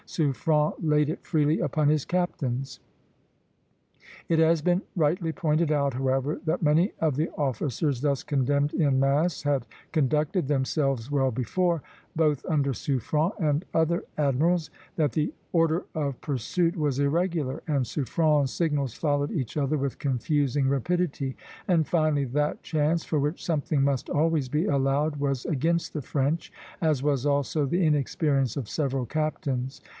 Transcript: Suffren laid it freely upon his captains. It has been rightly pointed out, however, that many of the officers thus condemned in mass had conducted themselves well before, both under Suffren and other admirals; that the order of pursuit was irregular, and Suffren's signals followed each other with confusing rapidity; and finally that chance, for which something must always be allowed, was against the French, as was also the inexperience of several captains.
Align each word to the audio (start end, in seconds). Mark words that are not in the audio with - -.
Suffren 0.07 0.73
laid 0.81 1.09
it 1.09 1.23
freely 1.23 1.59
upon 1.59 1.87
his 1.87 2.03
captains. 2.05 2.79
It 4.27 4.39
has 4.39 4.61
been 4.61 4.81
rightly 4.95 5.31
pointed 5.31 5.71
out, 5.71 5.93
however, 5.93 6.41
that 6.45 6.61
many 6.63 6.91
of 6.99 7.15
the 7.15 7.29
officers 7.37 8.01
thus 8.01 8.21
condemned 8.23 8.73
in 8.73 8.99
mass 8.99 9.43
had 9.43 9.65
conducted 9.93 10.47
themselves 10.47 11.09
well 11.11 11.31
before, 11.31 11.81
both 12.13 12.43
under 12.47 12.73
Suffren 12.73 13.31
and 13.39 13.63
other 13.75 14.03
admirals; 14.17 14.69
that 14.97 15.13
the 15.13 15.31
order 15.53 15.85
of 15.95 16.19
pursuit 16.19 16.75
was 16.75 16.99
irregular, 16.99 17.61
and 17.67 17.85
Suffren's 17.85 18.51
signals 18.51 18.95
followed 18.95 19.31
each 19.31 19.55
other 19.55 19.77
with 19.77 19.99
confusing 19.99 20.67
rapidity; 20.67 21.37
and 21.67 21.87
finally 21.87 22.25
that 22.25 22.63
chance, 22.63 23.05
for 23.05 23.19
which 23.19 23.45
something 23.45 23.81
must 23.81 24.09
always 24.09 24.49
be 24.49 24.65
allowed, 24.65 25.17
was 25.17 25.45
against 25.45 25.93
the 25.93 26.01
French, 26.01 26.51
as 26.81 27.01
was 27.03 27.25
also 27.25 27.65
the 27.65 27.85
inexperience 27.85 28.57
of 28.57 28.67
several 28.67 29.05
captains. 29.05 29.79